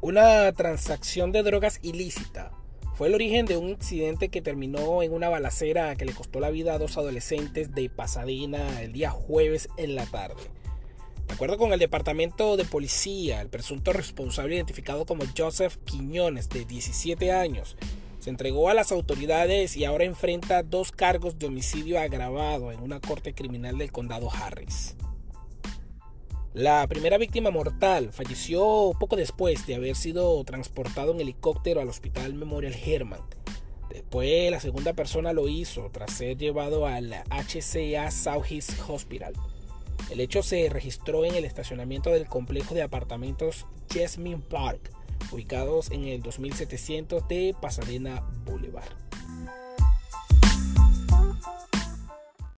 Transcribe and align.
Una 0.00 0.52
transacción 0.52 1.32
de 1.32 1.42
drogas 1.42 1.80
ilícita 1.82 2.52
fue 2.94 3.08
el 3.08 3.14
origen 3.14 3.46
de 3.46 3.56
un 3.56 3.70
incidente 3.70 4.28
que 4.28 4.40
terminó 4.40 5.02
en 5.02 5.12
una 5.12 5.28
balacera 5.28 5.96
que 5.96 6.04
le 6.04 6.12
costó 6.12 6.38
la 6.38 6.50
vida 6.50 6.74
a 6.74 6.78
dos 6.78 6.96
adolescentes 6.96 7.74
de 7.74 7.90
Pasadena 7.90 8.80
el 8.80 8.92
día 8.92 9.10
jueves 9.10 9.68
en 9.76 9.96
la 9.96 10.06
tarde. 10.06 10.40
De 11.26 11.34
acuerdo 11.34 11.58
con 11.58 11.72
el 11.72 11.80
departamento 11.80 12.56
de 12.56 12.64
policía, 12.64 13.40
el 13.40 13.48
presunto 13.48 13.92
responsable 13.92 14.54
identificado 14.54 15.04
como 15.04 15.24
Joseph 15.36 15.78
Quiñones, 15.84 16.48
de 16.48 16.64
17 16.64 17.32
años, 17.32 17.76
se 18.20 18.30
entregó 18.30 18.68
a 18.68 18.74
las 18.74 18.92
autoridades 18.92 19.76
y 19.76 19.84
ahora 19.84 20.04
enfrenta 20.04 20.62
dos 20.62 20.92
cargos 20.92 21.40
de 21.40 21.46
homicidio 21.46 21.98
agravado 21.98 22.70
en 22.70 22.80
una 22.82 23.00
corte 23.00 23.34
criminal 23.34 23.78
del 23.78 23.90
condado 23.90 24.30
Harris. 24.30 24.94
La 26.54 26.86
primera 26.86 27.18
víctima 27.18 27.50
mortal 27.50 28.10
falleció 28.10 28.92
poco 28.98 29.16
después 29.16 29.66
de 29.66 29.74
haber 29.74 29.94
sido 29.94 30.42
transportado 30.44 31.12
en 31.12 31.20
helicóptero 31.20 31.80
al 31.80 31.88
Hospital 31.88 32.32
Memorial 32.34 32.74
Hermann. 32.74 33.20
Después 33.90 34.50
la 34.50 34.58
segunda 34.58 34.94
persona 34.94 35.32
lo 35.32 35.46
hizo 35.46 35.90
tras 35.92 36.12
ser 36.12 36.38
llevado 36.38 36.86
al 36.86 37.12
HCA 37.30 38.10
Southeast 38.10 38.72
Hospital. 38.88 39.34
El 40.10 40.20
hecho 40.20 40.42
se 40.42 40.68
registró 40.70 41.26
en 41.26 41.34
el 41.34 41.44
estacionamiento 41.44 42.10
del 42.10 42.26
complejo 42.26 42.74
de 42.74 42.82
apartamentos 42.82 43.66
Jasmine 43.92 44.42
Park, 44.48 44.90
ubicados 45.30 45.90
en 45.90 46.04
el 46.04 46.22
2700 46.22 47.28
de 47.28 47.54
Pasadena 47.60 48.26
Boulevard. 48.44 48.96